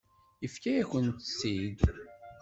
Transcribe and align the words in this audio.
Yefka-yakent-tt-id. 0.41 1.81